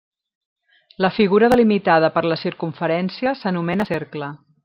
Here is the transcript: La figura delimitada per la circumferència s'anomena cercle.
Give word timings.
La 1.03 1.11
figura 1.17 1.49
delimitada 1.53 2.09
per 2.17 2.25
la 2.31 2.39
circumferència 2.45 3.35
s'anomena 3.43 3.89
cercle. 3.93 4.33